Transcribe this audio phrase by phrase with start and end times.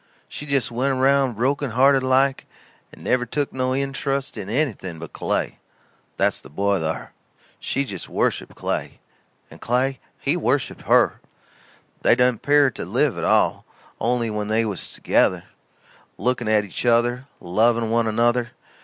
[0.27, 2.47] She jest went around broken hearted like,
[2.91, 5.59] and never took no intrust in anything but Clay
[6.17, 7.13] that's the boy thar.
[7.59, 8.99] She jest worshiped Clay
[9.51, 11.21] and Clay he worshiped her.
[12.01, 13.63] They didn't 'pear to live at all,
[13.99, 15.43] only when they was together,
[16.17, 18.53] looking at each other, loving one another.